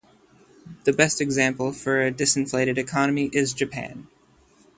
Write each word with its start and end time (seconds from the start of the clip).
The 0.85 0.93
best 0.93 1.21
example 1.21 1.71
for 1.71 2.01
a 2.03 2.11
disinflated 2.11 2.79
economy 2.79 3.29
is 3.33 3.53
Japan. 3.53 4.07